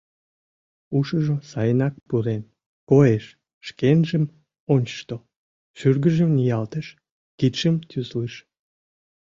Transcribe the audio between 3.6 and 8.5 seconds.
шкенжым ончышто, шӱргыжым ниялтыш, кидшым тӱслыш.